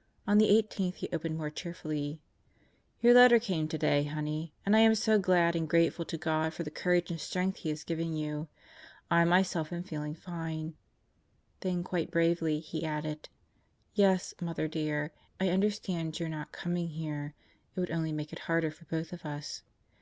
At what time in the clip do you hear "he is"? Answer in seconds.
7.60-7.82